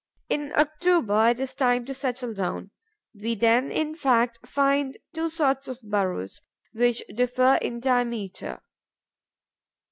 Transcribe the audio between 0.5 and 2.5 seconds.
October, it is time to settle